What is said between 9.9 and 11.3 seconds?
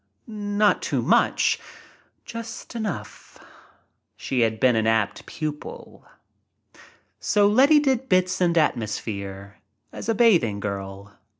as a bathing girl.